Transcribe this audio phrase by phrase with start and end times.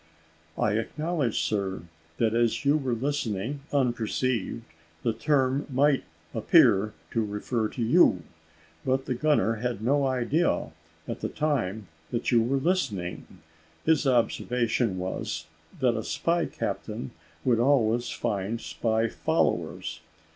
[0.57, 1.83] '""I acknowledge, sir,
[2.17, 4.63] that as you were listening unperceived,
[5.03, 8.23] the term might appear to refer to you;
[8.83, 10.71] but the gunner had no idea,
[11.07, 13.41] at the time, that you were listening.
[13.85, 15.45] His observation was,
[15.79, 17.11] that a spy captain
[17.45, 20.01] would always find spy followers.